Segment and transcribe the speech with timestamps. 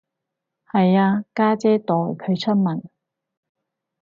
[0.71, 2.81] 係啊，家姐代佢出文